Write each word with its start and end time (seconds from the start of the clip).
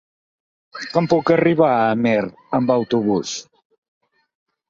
Com 0.93 1.09
puc 1.11 1.31
arribar 1.35 1.67
a 1.73 1.83
Amer 1.91 2.17
amb 2.59 2.73
autobús? 2.79 3.35